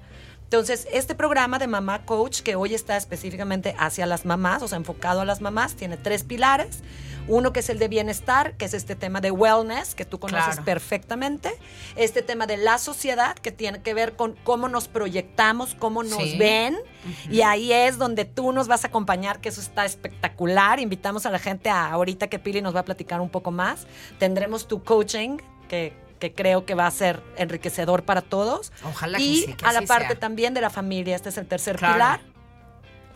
[0.47, 4.77] Entonces, este programa de Mamá Coach, que hoy está específicamente hacia las mamás, o sea,
[4.77, 6.79] enfocado a las mamás, tiene tres pilares.
[7.27, 10.45] Uno que es el de bienestar, que es este tema de wellness, que tú conoces
[10.53, 10.63] Claro.
[10.63, 11.51] perfectamente.
[11.97, 16.23] Este tema de la sociedad, que tiene que ver con cómo nos proyectamos, cómo nos
[16.23, 16.37] Sí.
[16.37, 16.77] ven.
[17.29, 20.79] Y ahí es donde tú nos vas a acompañar, que eso está espectacular.
[20.79, 23.85] Invitamos a la gente a ahorita que Pili nos va a platicar un poco más.
[24.19, 28.71] Tendremos tu coaching, que que creo que va a ser enriquecedor para todos.
[28.83, 30.19] Ojalá que y sí, que a la parte sea.
[30.19, 31.93] también de la familia, este es el tercer Claro.
[31.93, 32.19] pilar.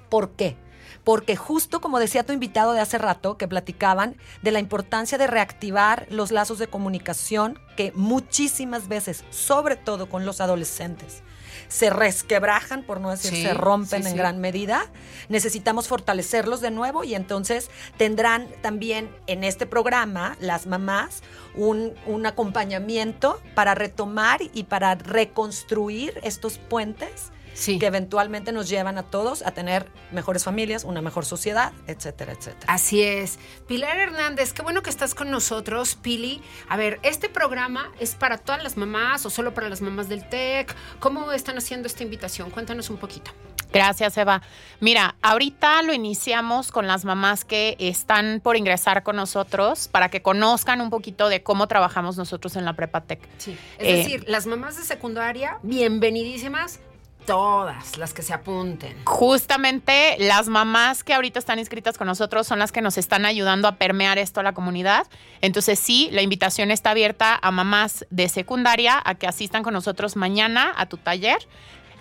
[0.09, 0.57] ¿Por qué?
[1.03, 5.25] Porque justo como decía tu invitado de hace rato, que platicaban de la importancia de
[5.25, 11.23] reactivar los lazos de comunicación que muchísimas veces, sobre todo con los adolescentes,
[11.71, 14.17] se resquebrajan, por no decir Sí, se rompen sí, en sí.
[14.17, 14.87] gran medida.
[15.29, 21.23] Necesitamos fortalecerlos de nuevo y entonces tendrán también en este programa las mamás
[21.55, 27.79] un, un acompañamiento para retomar y para reconstruir estos puentes Sí.
[27.79, 32.73] que eventualmente nos llevan a todos a tener mejores familias, una mejor sociedad, etcétera, etcétera.
[32.73, 33.39] Así es.
[33.67, 36.41] Pilar Hernández, qué bueno que estás con nosotros, Pili.
[36.69, 40.27] A ver, ¿este programa es para todas las mamás o solo para las mamás del
[40.27, 40.75] TEC?
[40.99, 42.49] ¿Cómo están haciendo esta invitación?
[42.51, 43.31] Cuéntanos un poquito.
[43.73, 44.41] Gracias, Eva.
[44.81, 50.21] Mira, ahorita lo iniciamos con las mamás que están por ingresar con nosotros para que
[50.21, 53.21] conozcan un poquito de cómo trabajamos nosotros en la Prepatec.
[53.37, 53.57] Sí.
[53.79, 56.81] Es Eh, decir, las mamás de secundaria, bienvenidísimas,
[57.25, 58.95] todas las que se apunten.
[59.05, 63.67] Justamente las mamás que ahorita están inscritas con nosotros son las que nos están ayudando
[63.67, 65.07] a permear esto a la comunidad.
[65.41, 70.15] Entonces sí, la invitación está abierta a mamás de secundaria a que asistan con nosotros
[70.15, 71.47] mañana a tu taller.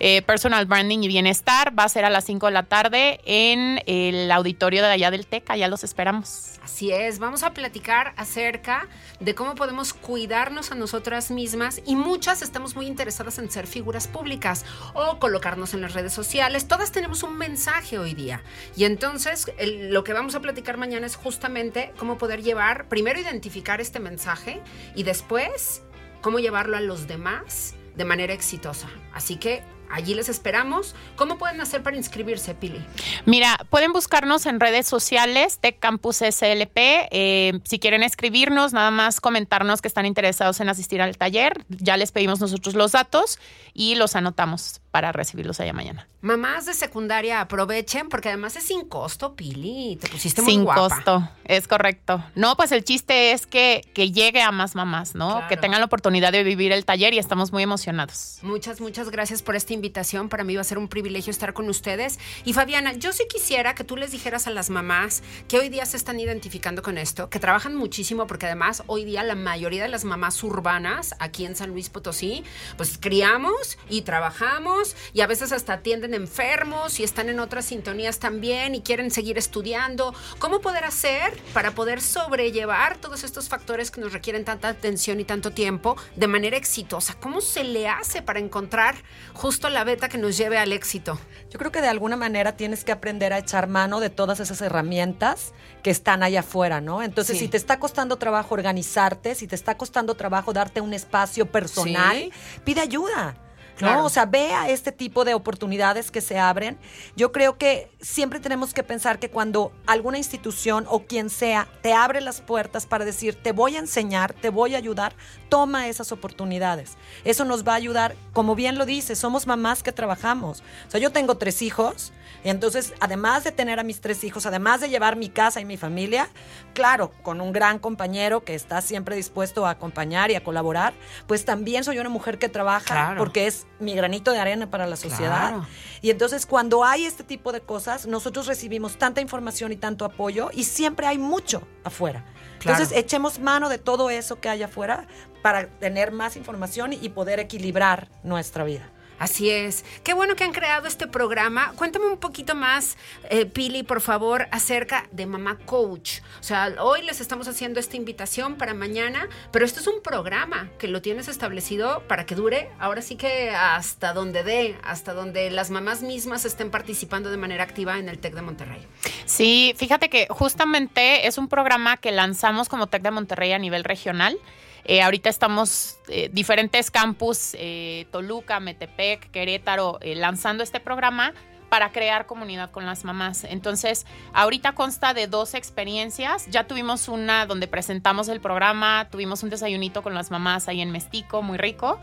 [0.03, 3.83] Eh, Personal Branding y Bienestar va a ser a las 5 de la tarde en
[3.85, 5.47] el auditorio de allá del TEC.
[5.51, 6.53] Allá los esperamos.
[6.63, 8.87] Así es, vamos a platicar acerca
[9.19, 14.07] de cómo podemos cuidarnos a nosotras mismas y muchas estamos muy interesadas en ser figuras
[14.07, 16.67] públicas o colocarnos en las redes sociales.
[16.67, 18.41] Todas tenemos un mensaje hoy día
[18.75, 23.79] y entonces lo que vamos a platicar mañana es justamente cómo poder llevar, primero identificar
[23.79, 24.61] este mensaje
[24.95, 25.83] y después
[26.21, 28.89] cómo llevarlo a los demás de manera exitosa.
[29.13, 30.95] Así que Allí les esperamos.
[31.15, 32.83] ¿Cómo pueden hacer para inscribirse, Pili?
[33.25, 36.77] Mira, pueden buscarnos en redes sociales, Tech Campus SLP.
[37.11, 41.65] eh, si quieren escribirnos, nada más comentarnos que están interesados en asistir al taller.
[41.69, 43.39] Ya les pedimos nosotros los datos
[43.73, 46.07] y los anotamos para recibirlos allá mañana.
[46.21, 49.97] Mamás de secundaria aprovechen porque además es sin costo, Pili.
[49.99, 50.81] Te pusiste muy Sin guapa.
[50.81, 52.23] costo, es correcto.
[52.35, 55.29] No, pues el chiste es que, que llegue a más mamás, ¿no?
[55.31, 55.47] Claro.
[55.47, 58.39] Que tengan la oportunidad de vivir el taller y estamos muy emocionados.
[58.41, 60.27] Muchas, muchas gracias por esta invitación.
[60.29, 62.19] Para mí va a ser un privilegio estar con ustedes.
[62.43, 65.85] Y Fabiana, yo sí quisiera que tú les dijeras a las mamás que hoy día
[65.85, 69.89] se están identificando con esto, que trabajan muchísimo porque además hoy día la mayoría de
[69.89, 72.43] las mamás urbanas aquí en San Luis Potosí,
[72.77, 74.80] pues criamos y trabajamos
[75.13, 79.37] y a veces hasta atienden enfermos y están en otras sintonías también y quieren seguir
[79.37, 80.13] estudiando.
[80.39, 85.23] ¿Cómo poder hacer para poder sobrellevar todos estos factores que nos requieren tanta atención y
[85.25, 87.15] tanto tiempo de manera exitosa?
[87.19, 88.95] ¿Cómo se le hace para encontrar
[89.33, 91.19] justo la beta que nos lleve al éxito?
[91.49, 94.61] Yo creo que de alguna manera tienes que aprender a echar mano de todas esas
[94.61, 95.53] herramientas
[95.83, 97.01] que están allá afuera, ¿no?
[97.01, 97.45] Entonces, Sí.
[97.45, 102.17] si te está costando trabajo organizarte, si te está costando trabajo darte un espacio personal,
[102.17, 102.31] Sí.
[102.63, 103.35] pide ayuda.
[103.81, 103.99] Claro.
[104.01, 104.05] ¿no?
[104.05, 106.77] O sea, vea este tipo de oportunidades que se abren.
[107.15, 111.93] Yo creo que siempre tenemos que pensar que cuando alguna institución o quien sea te
[111.93, 115.13] abre las puertas para decir, te voy a enseñar, te voy a ayudar,
[115.49, 116.97] toma esas oportunidades.
[117.25, 120.61] Eso nos va a ayudar, como bien lo dice, somos mamás que trabajamos.
[120.87, 122.13] O sea, yo tengo tres hijos,
[122.43, 125.65] y entonces, además de tener a mis tres hijos, además de llevar mi casa y
[125.65, 126.27] mi familia,
[126.73, 130.93] claro, con un gran compañero que está siempre dispuesto a acompañar y a colaborar,
[131.27, 133.19] pues también soy una mujer que trabaja Claro.
[133.19, 135.49] porque es mi granito de arena para la sociedad.
[135.49, 135.67] Claro.
[136.01, 140.49] Y entonces cuando hay este tipo de cosas, nosotros recibimos tanta información y tanto apoyo
[140.53, 142.25] y siempre hay mucho afuera.
[142.59, 142.77] Claro.
[142.77, 145.05] Entonces echemos mano de todo eso que hay afuera
[145.41, 148.89] para tener más información y poder equilibrar nuestra vida.
[149.21, 149.85] Así es.
[150.03, 151.73] Qué bueno que han creado este programa.
[151.75, 152.97] Cuéntame un poquito más,
[153.29, 156.21] eh, Pili, por favor, acerca de Mamá Coach.
[156.39, 160.71] O sea, hoy les estamos haciendo esta invitación para mañana, pero esto es un programa
[160.79, 165.51] que lo tienes establecido para que dure, ahora sí que hasta donde dé, hasta donde
[165.51, 168.87] las mamás mismas estén participando de manera activa en el TEC de Monterrey.
[169.25, 173.83] Sí, fíjate que justamente es un programa que lanzamos como TEC de Monterrey a nivel
[173.83, 174.39] regional.
[174.85, 181.33] Eh, ahorita estamos eh, diferentes campus, eh, Toluca, Metepec, Querétaro, eh, lanzando este programa
[181.69, 183.45] para crear comunidad con las mamás.
[183.45, 186.47] Entonces, ahorita consta de dos experiencias.
[186.47, 190.91] Ya tuvimos una donde presentamos el programa, tuvimos un desayunito con las mamás ahí en
[190.91, 191.97] Mestico, muy rico.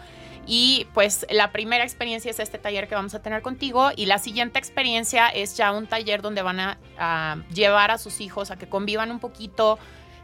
[0.46, 4.16] Y pues la primera experiencia es este taller que vamos a tener contigo y la
[4.16, 8.56] siguiente experiencia es ya un taller donde van a, a llevar a sus hijos a
[8.56, 9.78] que convivan un poquito.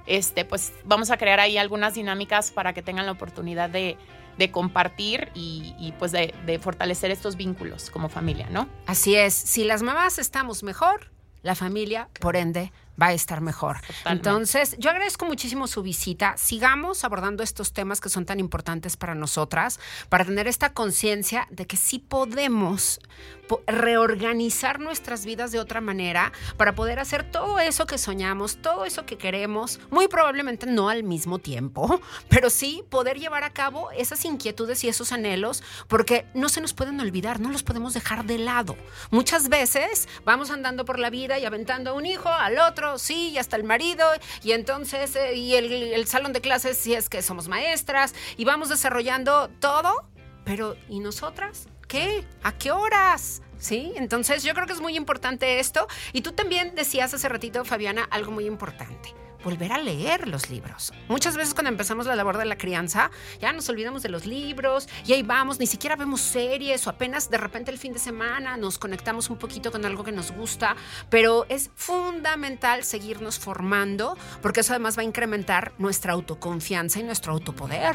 [0.06, 3.96] Este, pues vamos a crear ahí algunas dinámicas para que tengan la oportunidad de,
[4.38, 8.68] de compartir y, pues de fortalecer estos vínculos como familia, ¿no?
[8.86, 9.34] Así es.
[9.34, 11.10] Si las mamás estamos mejor,
[11.42, 13.80] la familia, por ende, va a estar mejor.
[13.80, 14.10] Totalmente.
[14.28, 16.36] Entonces, yo agradezco muchísimo su visita.
[16.36, 21.66] Sigamos abordando estos temas que son tan importantes para nosotras, para tener esta conciencia de
[21.66, 23.00] que sí podemos
[23.48, 28.84] po- reorganizar nuestras vidas de otra manera para poder hacer todo eso que soñamos, todo
[28.84, 33.90] eso que queremos, muy probablemente no al mismo tiempo, pero sí poder llevar a cabo
[33.92, 38.24] esas inquietudes y esos anhelos, porque no se nos pueden olvidar, no los podemos dejar
[38.24, 38.76] de lado.
[39.10, 43.30] Muchas veces vamos andando por la vida y aventando a un hijo, al otro, sí,
[43.30, 44.06] y hasta el marido,
[44.42, 48.44] y entonces, eh, y el, el salón de clases, si es que somos maestras, y
[48.44, 50.08] vamos desarrollando todo,
[50.44, 51.68] pero ¿y nosotras?
[51.88, 52.24] ¿Qué?
[52.42, 53.42] ¿A qué horas?
[53.58, 53.92] ¿Sí?
[53.96, 55.86] Entonces yo creo que es muy importante esto.
[56.12, 59.14] Y tú también decías hace ratito, Fabiana, algo muy importante.
[59.44, 60.92] Volver a leer los libros.
[61.08, 64.88] Muchas veces cuando empezamos la labor de la crianza, ya nos olvidamos de los libros
[65.06, 68.56] y ahí vamos, ni siquiera vemos series o apenas de repente el fin de semana
[68.56, 70.76] nos conectamos un poquito con algo que nos gusta,
[71.10, 77.32] pero es fundamental seguirnos formando porque eso además va a incrementar nuestra autoconfianza y nuestro
[77.32, 77.94] autopoder.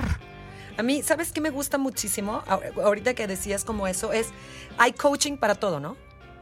[0.78, 2.44] A mí, ¿sabes qué me gusta muchísimo?
[2.48, 4.30] Ahor- Ahorita que decías como eso, es,
[4.78, 5.98] hay coaching para todo, ¿no?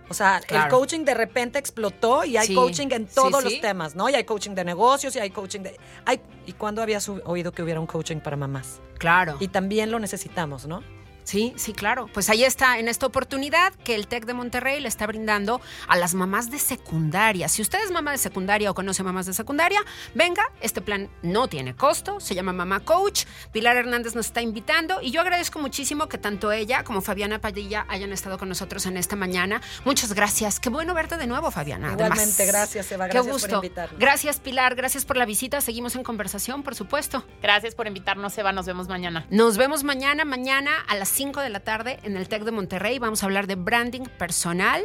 [0.10, 3.50] O sea, el coaching de repente explotó y hay Sí, coaching en todos sí.
[3.50, 4.10] los temas, ¿no?
[4.10, 5.78] Y hay coaching de negocios y hay coaching de...
[6.06, 8.80] Hay, ¿Y cuándo habías oído que hubiera un coaching para mamás?
[8.98, 9.36] Claro.
[9.40, 10.82] Y también lo necesitamos, ¿no?
[11.28, 12.10] Sí, sí, claro.
[12.14, 15.60] Pues ahí está, en esta oportunidad que el TEC de Monterrey le está brindando
[15.90, 17.50] a las mamás de secundaria.
[17.50, 19.82] Si usted es mamá de secundaria o conoce mamás de secundaria,
[20.16, 23.26] venga, este plan no tiene costo, se llama Mamá Coach.
[23.52, 27.86] Pilar Hernández nos está invitando y yo agradezco muchísimo que tanto ella como Fabiana Padilla
[27.90, 29.62] hayan estado con nosotros en esta mañana.
[29.84, 30.62] Muchas gracias.
[30.62, 31.88] Qué bueno verte de nuevo, Fabiana.
[31.92, 33.56] Además, Igualmente, gracias, Eva, Qué gracias por gusto.
[33.58, 34.00] invitarnos.
[34.00, 34.76] Gracias, Pilar.
[34.76, 35.60] Gracias por la visita.
[35.60, 37.26] Seguimos en conversación, por supuesto.
[37.42, 38.54] Gracias por invitarnos, Eva.
[38.54, 39.28] Nos vemos mañana.
[39.30, 43.00] Nos vemos mañana, mañana a las 5 de la tarde en el TEC de Monterrey.
[43.00, 44.84] Vamos a hablar de branding personal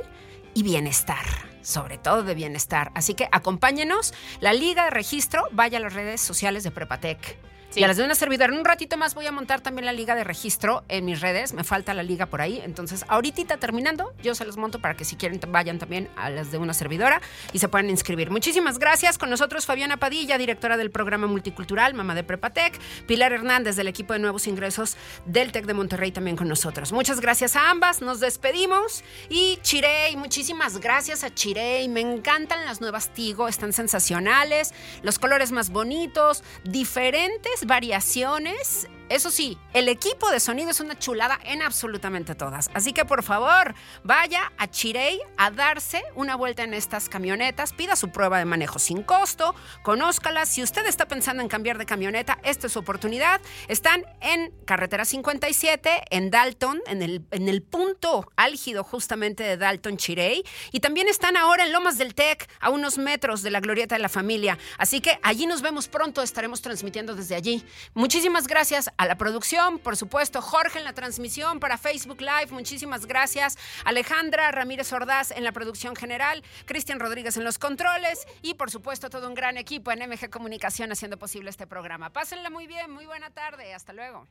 [0.55, 1.27] y bienestar,
[1.61, 2.91] sobre todo de bienestar.
[2.95, 4.15] Así que acompáñenos.
[4.41, 7.37] La liga de registro, vaya a las redes sociales de Prepatec.
[7.73, 7.81] Sí.
[7.81, 8.53] Y a las de una servidora.
[8.53, 11.53] En un ratito más voy a montar también la liga de registro en mis redes.
[11.53, 12.61] Me falta la liga por ahí.
[12.65, 16.53] Entonces, ahorita terminando, yo se los monto para que si quieren vayan también a las
[16.53, 17.21] de una servidora
[17.53, 18.31] y se puedan inscribir.
[18.31, 19.19] Muchísimas gracias.
[19.19, 22.79] Con nosotros Fabiana Padilla, directora del programa multicultural Mamá de Prepatec.
[23.07, 24.97] Pilar Hernández del equipo de nuevos ingresos
[25.27, 26.93] del TEC de Monterrey también con nosotros.
[26.93, 28.03] Muchas gracias a ambas.
[28.03, 29.03] Nos despedimos.
[29.29, 31.89] Y Chirey, muchísimas gracias a Chirey.
[31.89, 33.49] Me encantan las nuevas Tigo.
[33.49, 34.73] Están sensacionales.
[35.03, 38.89] Los colores más bonitos, diferentes variaciones.
[39.09, 42.71] Eso sí, el equipo de sonido es una chulada en absolutamente todas.
[42.75, 43.75] Así que por favor,
[44.05, 48.79] vaya a Chirey a darse una vuelta en estas camionetas, pida su prueba de manejo
[48.79, 50.49] sin costo, conózcalas.
[50.49, 53.41] Si usted está pensando en cambiar de camioneta, esta es su oportunidad.
[53.69, 59.97] Están en carretera 57, en Dalton, en el, en el punto álgido justamente de Dalton
[59.97, 60.43] Chirey.
[60.71, 64.03] Y también están ahora en Lomas del Tec, a unos metros de la glorieta de
[64.03, 64.59] la familia.
[64.79, 67.65] Así que allí nos vemos pronto, estaremos transmitiendo desde allí.
[67.95, 73.07] Muchísimas gracias a la producción, por supuesto, Jorge en la transmisión para Facebook Live, muchísimas
[73.07, 73.59] gracias.
[73.85, 79.11] Alejandra Ramírez Ordaz en la producción general, Cristian Rodríguez en los controles y por supuesto
[79.11, 82.11] todo un gran equipo en MG Comunicación haciendo posible este programa.
[82.11, 84.27] Pásenla muy bien, muy buena tarde, hasta luego.